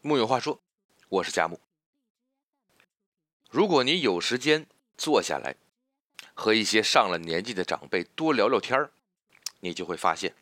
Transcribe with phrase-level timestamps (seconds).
[0.00, 0.60] 木有话说，
[1.08, 1.58] 我是佳木。
[3.50, 4.64] 如果你有时间
[4.96, 5.56] 坐下来，
[6.34, 8.88] 和一些上了年纪的长辈多聊聊天
[9.58, 10.36] 你就会发现，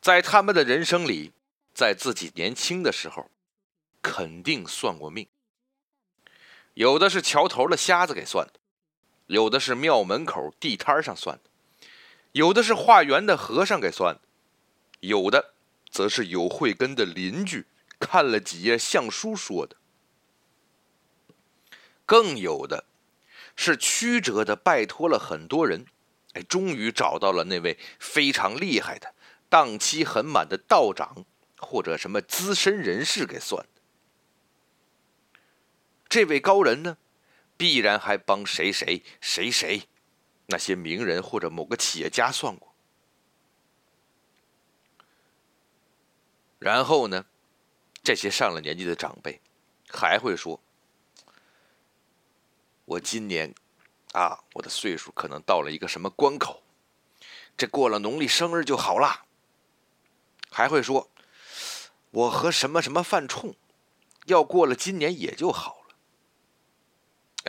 [0.00, 1.32] 在他们的人生里，
[1.74, 3.30] 在自己年轻的时候，
[4.00, 5.28] 肯定算过命。
[6.72, 8.54] 有的是桥头的瞎子给算的，
[9.26, 11.50] 有的是庙门口地摊上算的，
[12.32, 14.22] 有的是化缘的和尚给算的，
[15.00, 15.52] 有的
[15.90, 17.66] 则是有慧根的邻居。
[18.02, 19.76] 看了几页相书说的，
[22.04, 22.84] 更有的
[23.54, 25.86] 是曲折的拜托了很多人，
[26.32, 29.14] 哎，终于找到了那位非常厉害的、
[29.48, 31.24] 档期很满的道长
[31.56, 33.80] 或者什么资深人士给算的。
[36.08, 36.98] 这位高人呢，
[37.56, 39.84] 必然还帮谁谁谁谁
[40.46, 42.74] 那些名人或者某个企业家算过，
[46.58, 47.26] 然后呢？
[48.02, 49.40] 这些上了年纪的长辈，
[49.88, 50.60] 还会说
[52.84, 53.54] ：“我今年，
[54.12, 56.62] 啊，我的岁数可能到了一个什么关口，
[57.56, 59.26] 这过了农历生日就好了。”
[60.50, 61.08] 还会说
[62.10, 63.54] ：“我和什么什么犯冲，
[64.26, 65.94] 要过了今年也就好了。”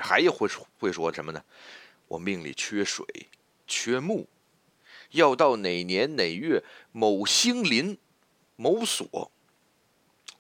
[0.02, 0.48] 还有会
[0.80, 1.44] 会说什么呢？
[2.08, 3.06] 我命里缺水，
[3.66, 4.28] 缺木，
[5.12, 7.98] 要到哪年哪月某星临，
[8.56, 9.32] 某所。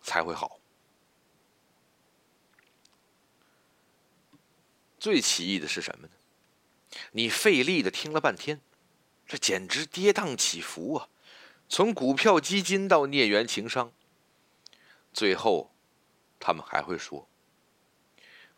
[0.03, 0.59] 才会好。
[4.99, 6.13] 最奇异的是什么呢？
[7.13, 8.61] 你费力的听了半天，
[9.25, 11.09] 这简直跌宕起伏啊！
[11.67, 13.91] 从股票基金到孽缘情商，
[15.11, 15.73] 最后
[16.39, 17.27] 他们还会说：“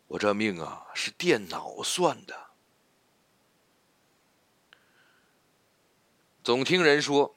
[0.08, 2.50] 我这命啊，是电脑算的。”
[6.44, 7.36] 总听人说，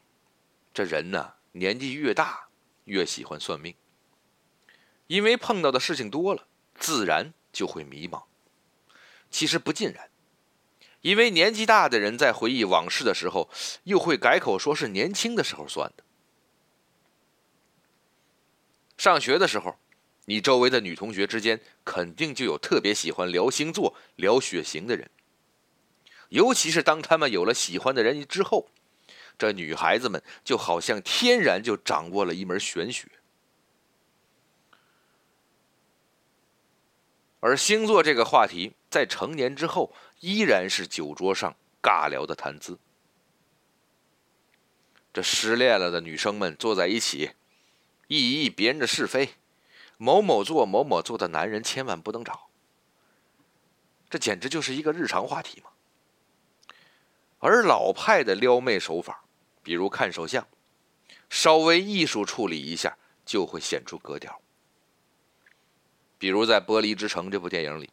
[0.73, 2.49] 这人呢，年纪越大，
[2.83, 3.73] 越喜欢算命。
[5.09, 6.45] 因为碰到的事情多了，
[6.77, 8.25] 自然就会迷茫。
[9.31, 10.07] 其实不尽然，
[11.01, 13.49] 因为年纪大的人在回忆往事的时候，
[13.85, 16.03] 又会改口说是年轻的时候算的。
[18.99, 19.75] 上学的时候，
[20.25, 25.09] 你周围的女同学之间肯定就有特别喜欢聊星座、聊血型的人。
[26.29, 28.69] 尤其是当他们有了喜欢的人之后，
[29.39, 33.07] 这女孩子们就好像天然就掌握了一门玄学。
[37.41, 42.77] 而星座这个话题，在成年之后，依然是酒桌上尬聊的谈资。
[45.13, 47.31] 这失恋了的女生们坐在一起，
[48.07, 49.35] 议议别人的是非，
[49.97, 52.49] 某某座某某座的男人千万不能找。
[54.09, 55.69] 这简直就是一个日常话题嘛。
[57.39, 59.23] 而老派的撩妹手法，
[59.63, 60.45] 比如看手相，
[61.29, 64.41] 稍微艺术处理一下，就会显出格调。
[66.19, 67.89] 比如在《玻璃之城》这部电影里，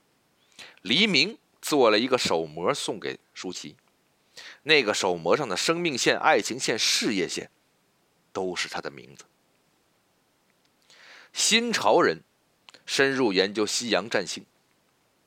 [0.82, 3.76] 黎明做了一个手模送给舒淇，
[4.64, 7.48] 那个手模上的生命线、爱情线、事业线，
[8.32, 9.24] 都是他的名字。
[11.32, 12.24] 新潮人
[12.84, 14.44] 深入研究西洋占星，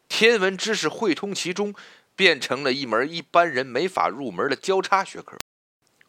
[0.09, 1.73] 天文知识汇通其中，
[2.17, 5.39] 变成了一门一般人没法入门的交叉学科。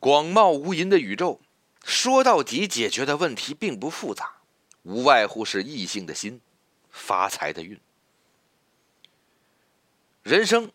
[0.00, 1.40] 广袤无垠的宇宙，
[1.84, 4.40] 说到底解决的问题并不复杂，
[4.82, 6.40] 无外乎是异性的心。
[6.90, 7.80] 发财的运，
[10.22, 10.70] 人生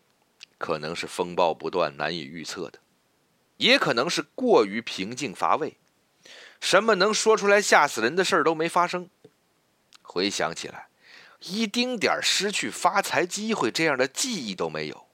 [0.58, 2.78] 可能是风暴不断、难以预测的，
[3.56, 5.76] 也可能是过于平静乏味，
[6.60, 9.08] 什么能说出来吓死人的事儿都没发生。
[10.02, 10.88] 回想起来，
[11.40, 15.06] 一丁点失去发财机会这样的记忆都没有，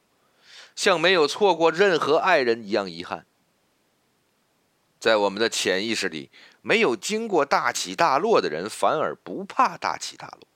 [0.77, 3.27] 像没有错过任何爱人一样遗憾。
[5.01, 6.31] 在我们的潜意识里，
[6.61, 10.47] 没有经过大起大落的人，反而不怕大起大落。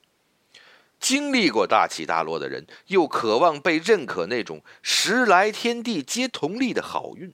[0.99, 7.33] 经历过大起大落的人，又渴望被认可那种时来天地皆同力的好运。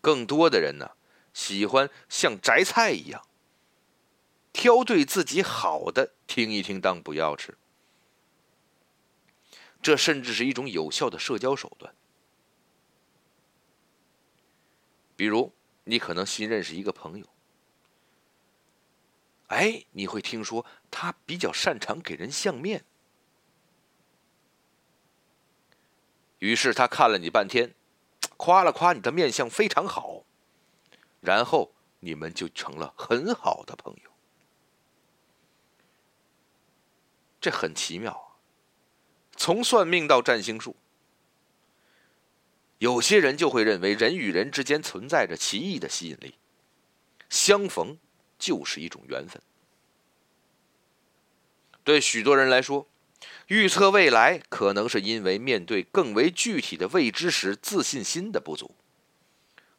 [0.00, 0.92] 更多的人呢，
[1.32, 3.26] 喜欢像摘菜一样，
[4.52, 7.56] 挑对自己好的听一听，当不要吃。
[9.82, 11.94] 这甚至是一种有效的社交手段。
[15.14, 15.52] 比如，
[15.84, 17.26] 你可能新认识一个朋友。
[19.48, 22.84] 哎，你会听说他比较擅长给人相面，
[26.38, 27.72] 于是他看了你半天，
[28.36, 30.24] 夸了夸你的面相非常好，
[31.20, 34.10] 然后你们就成了很好的朋友。
[37.40, 38.34] 这很奇妙啊！
[39.36, 40.74] 从算命到占星术，
[42.78, 46.34] 有些人就会认为人与人之间存在着奇异的吸引力，
[47.28, 47.96] 相逢。
[48.38, 49.40] 就是一种缘分。
[51.84, 52.86] 对许多人来说，
[53.46, 58.74] 预测未来可能是因为面对更为具体的未知时，自信心的不足。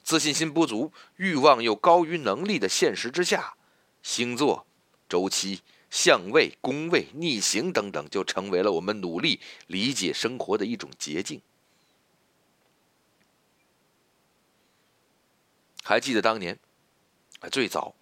[0.04, 3.56] 自信心不足、欲望又高于能力的现实之下，
[4.02, 4.66] 星座、
[5.10, 11.42] 周期、相位、宫位、逆行等等，就成为了我们努力理解生活的一种捷径。
[15.84, 16.58] 还记得当年，
[17.52, 17.94] 最早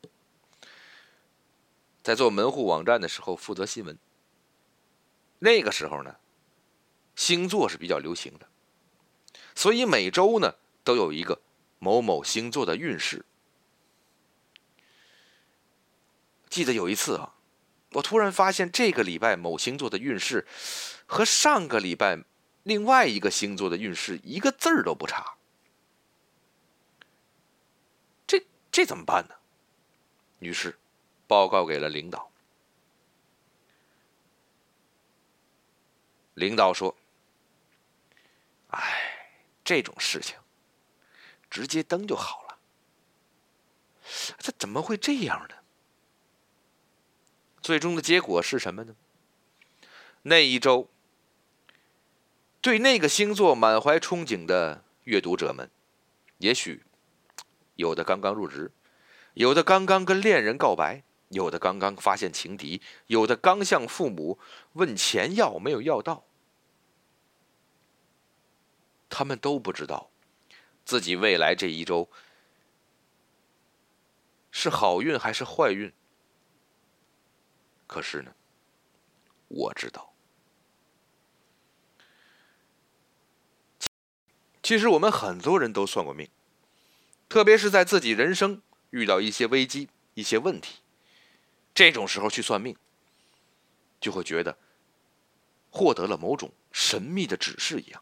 [2.05, 3.97] 在做门户网站的时候，负责新闻。
[5.39, 6.17] 那个时候呢，
[7.15, 8.47] 星座是比较流行的，
[9.55, 10.53] 所以每周呢
[10.83, 11.41] 都有一个。
[11.79, 13.25] 某某星座的运势。
[16.49, 17.35] 记得有一次啊，
[17.91, 20.47] 我突然发现这个礼拜某星座的运势
[21.05, 22.23] 和上个礼拜
[22.63, 25.35] 另外一个星座的运势一个字儿都不差。
[28.25, 29.35] 这这怎么办呢？
[30.39, 30.79] 于是
[31.27, 32.31] 报告给了领导。
[36.33, 36.95] 领导说
[38.71, 40.37] ：“哎，这种事情。”
[41.47, 42.57] 直接登就好了，
[44.37, 45.55] 这怎么会这样呢？
[47.61, 48.93] 最终的结果是什么呢？
[50.23, 50.89] 那一周，
[52.59, 55.71] 对那个星座满怀憧憬的阅读者们，
[56.39, 56.83] 也许
[57.75, 58.73] 有的刚刚入职，
[59.35, 64.39] 有的刚刚跟恋人告白，有的刚刚发现情敌，有的刚向父母
[64.73, 66.23] 问钱要没有要到，
[69.09, 70.09] 他们都不知道。
[70.85, 72.07] 自己未来这一周
[74.51, 75.91] 是好运还是坏运？
[77.87, 78.35] 可是呢，
[79.47, 80.13] 我知道。
[84.61, 86.29] 其实我们很多人都算过命，
[87.27, 88.61] 特别是在自己人生
[88.91, 90.81] 遇到一些危机、一些问题，
[91.75, 92.75] 这种时候去算命，
[93.99, 94.57] 就会觉得
[95.69, 98.01] 获得了某种神秘的指示一样。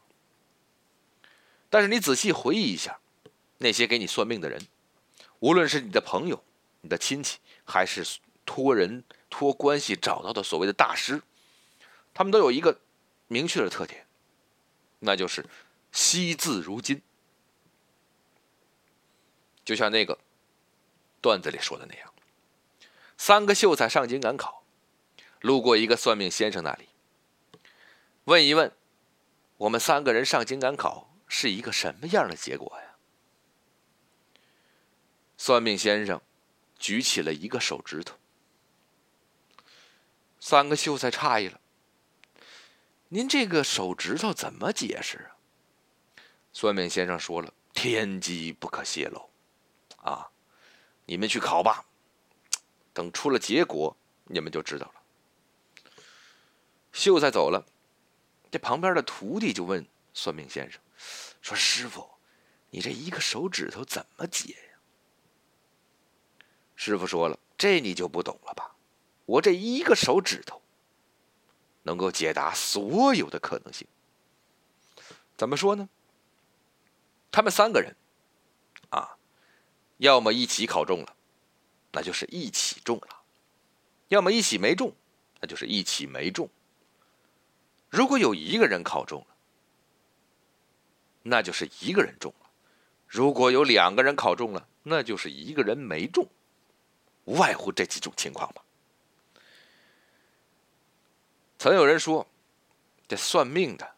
[1.69, 2.99] 但是你仔细回忆一下，
[3.57, 4.67] 那些给你算命的人，
[5.39, 6.43] 无论是你的朋友、
[6.81, 11.23] 你的亲戚，还是托人托关系找到的所谓的大师，
[12.13, 12.79] 他们都有一个
[13.27, 14.05] 明确的特点，
[14.99, 15.43] 那就是
[15.91, 17.01] 惜字如金。
[19.65, 20.19] 就像那个
[21.21, 22.12] 段子里说的那样，
[23.25, 24.65] 三个秀才上京赶考，
[25.39, 26.89] 路过一个算命先生那里，
[28.25, 28.75] 问一问，
[29.55, 31.09] 我们三个人上京赶考。
[31.29, 32.97] 是一个什么样的结果呀？
[35.37, 36.21] 算命先生
[36.77, 38.17] 举起了一个手指头，
[40.41, 41.61] 三个秀才诧异了
[43.07, 45.37] ：“您这个手指头怎么解释啊？”
[46.51, 49.29] 算命先生说了：“天机不可泄露，
[49.95, 50.29] 啊，
[51.05, 51.85] 你们去考吧，
[52.93, 53.95] 等出了结果，
[54.25, 55.01] 你们就知道了。”
[56.93, 57.65] 秀才走了，
[58.51, 60.79] 这旁边的徒弟就问算命先生。
[61.41, 62.07] 说：“师傅，
[62.69, 64.79] 你这一个手指头怎么解呀？”
[66.75, 68.75] 师傅说了：“这你就不懂了吧？
[69.25, 70.61] 我这一个手指头，
[71.83, 73.87] 能够解答所有的可能性。
[75.35, 75.89] 怎么说呢？
[77.31, 77.95] 他们三个人，
[78.89, 79.17] 啊，
[79.97, 81.15] 要么一起考中了，
[81.93, 83.23] 那就是一起中了；
[84.07, 84.91] 要么一起没中，
[85.39, 86.49] 那就是一起没中。
[87.89, 89.27] 如果有一个人考中了，
[91.21, 92.49] 那就是一个人中了，
[93.07, 96.27] 如果有两个人考中了，那就是一个人没中，
[97.25, 98.63] 无外乎这几种情况吧。
[101.59, 102.27] 曾有人说，
[103.07, 103.95] 这算命的，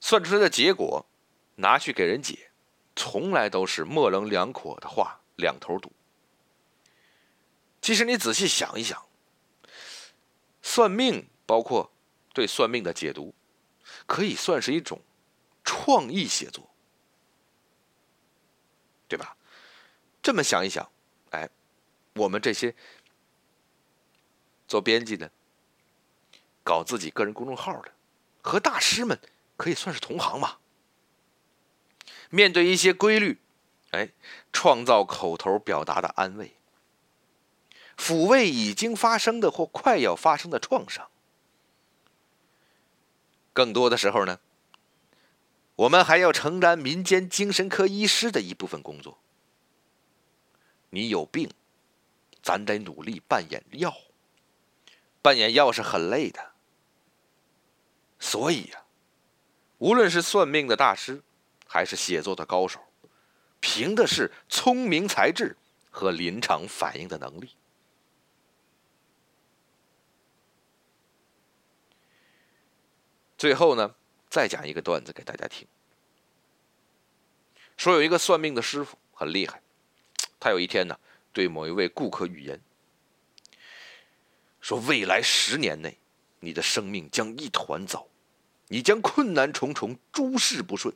[0.00, 1.06] 算出来的结果，
[1.54, 2.50] 拿去给人解，
[2.96, 5.92] 从来都是模棱两可的话，两头堵。
[7.84, 9.04] 其实你仔细想一想，
[10.62, 11.92] 算命包括
[12.32, 13.34] 对算命的解读，
[14.06, 15.02] 可以算是一种。
[15.62, 16.70] 创意写作，
[19.06, 19.36] 对吧？
[20.22, 20.90] 这么想一想，
[21.30, 21.48] 哎，
[22.14, 22.74] 我们这些
[24.66, 25.30] 做编辑的、
[26.62, 27.92] 搞自己个人公众号的，
[28.42, 29.18] 和大师们
[29.58, 30.56] 可以算是同行嘛。
[32.30, 33.40] 面对一些规律，
[33.90, 34.10] 哎，
[34.54, 36.56] 创造口头表达的安慰，
[37.96, 41.08] 抚慰已经发生的或快要发生的创伤。
[43.52, 44.40] 更多的时候呢？
[45.76, 49.18] 我们还要承担民间精神科医师的一部分工作。
[50.90, 51.50] 你有病，
[52.40, 53.92] 咱得努力扮演药。
[55.20, 56.52] 扮演药是很累的，
[58.20, 58.84] 所以呀，
[59.78, 61.22] 无论是算命的大师，
[61.66, 62.78] 还是写作的高手，
[63.58, 65.56] 凭的是聪明才智
[65.90, 67.56] 和临场反应的能力。
[73.36, 73.94] 最后呢，
[74.28, 75.66] 再讲一个段子给大家听。
[77.76, 79.60] 说有一个算命的师傅很厉害，
[80.38, 80.98] 他有一天呢，
[81.32, 82.60] 对某一位顾客预言，
[84.60, 85.98] 说未来十年内，
[86.38, 88.06] 你的生命将一团糟，
[88.68, 90.94] 你将困难重重，诸事不顺。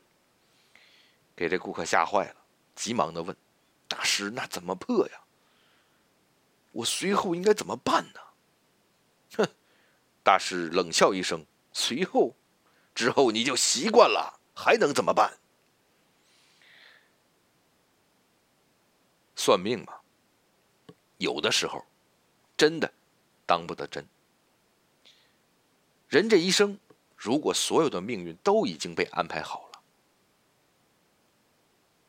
[1.34, 2.36] 给这顾客吓坏了，
[2.76, 3.36] 急忙的问
[3.88, 5.20] ：“大师，那怎么破呀？
[6.72, 8.20] 我随后应该怎么办呢？”
[9.36, 9.48] 哼，
[10.22, 11.44] 大师冷笑一声
[11.80, 12.34] ：“随后，
[12.92, 15.38] 之后你就习惯了，还能怎么办？”
[19.36, 20.00] 算命嘛，
[21.18, 21.86] 有的时候
[22.56, 22.92] 真的
[23.46, 24.04] 当不得真。
[26.08, 26.80] 人这一生，
[27.16, 29.80] 如果所有的命运都已经被安排好了，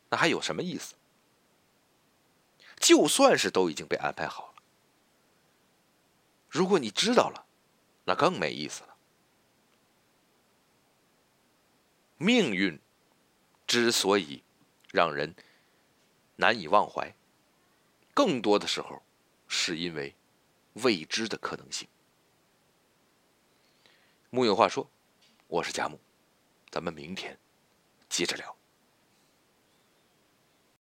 [0.08, 0.96] 那还有什么意思？
[2.80, 4.54] 就算是都已经被安排好了，
[6.48, 7.46] 如果你知道了，
[8.04, 8.89] 那更没意思了。
[12.22, 12.78] 命运
[13.66, 14.44] 之所以
[14.92, 15.34] 让人
[16.36, 17.16] 难以忘怀。
[18.12, 19.02] 更多的时候，
[19.48, 20.14] 是因为
[20.74, 21.88] 未知的可能性。
[24.28, 24.90] 木有话说，
[25.48, 25.98] 我是贾木，
[26.70, 27.38] 咱们明天
[28.10, 28.59] 接着聊。